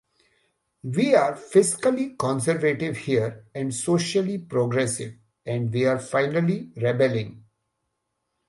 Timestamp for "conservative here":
2.17-3.45